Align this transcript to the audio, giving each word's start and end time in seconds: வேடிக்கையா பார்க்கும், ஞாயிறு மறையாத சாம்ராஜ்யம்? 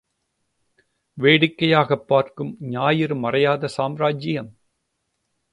வேடிக்கையா 1.17 1.81
பார்க்கும், 2.07 2.57
ஞாயிறு 2.59 3.15
மறையாத 3.15 3.65
சாம்ராஜ்யம்? 3.65 4.51